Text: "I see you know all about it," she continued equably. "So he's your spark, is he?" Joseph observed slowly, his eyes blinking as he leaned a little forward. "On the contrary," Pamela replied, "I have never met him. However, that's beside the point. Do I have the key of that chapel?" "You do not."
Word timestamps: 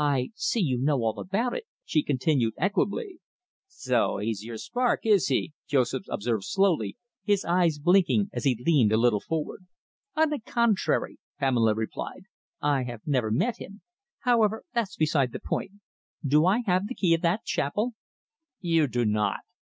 "I 0.00 0.30
see 0.34 0.58
you 0.60 0.76
know 0.76 0.98
all 1.04 1.20
about 1.20 1.54
it," 1.54 1.62
she 1.84 2.02
continued 2.02 2.54
equably. 2.58 3.20
"So 3.68 4.16
he's 4.16 4.42
your 4.42 4.56
spark, 4.58 5.06
is 5.06 5.28
he?" 5.28 5.52
Joseph 5.68 6.02
observed 6.08 6.42
slowly, 6.46 6.96
his 7.22 7.44
eyes 7.44 7.78
blinking 7.78 8.28
as 8.32 8.42
he 8.42 8.56
leaned 8.60 8.90
a 8.90 8.96
little 8.96 9.20
forward. 9.20 9.66
"On 10.16 10.30
the 10.30 10.40
contrary," 10.40 11.20
Pamela 11.38 11.74
replied, 11.76 12.24
"I 12.60 12.82
have 12.86 13.02
never 13.06 13.30
met 13.30 13.58
him. 13.58 13.82
However, 14.22 14.64
that's 14.74 14.96
beside 14.96 15.30
the 15.30 15.38
point. 15.38 15.70
Do 16.26 16.44
I 16.44 16.62
have 16.66 16.88
the 16.88 16.96
key 16.96 17.14
of 17.14 17.20
that 17.20 17.44
chapel?" 17.44 17.92
"You 18.58 18.88
do 18.88 19.04
not." 19.04 19.42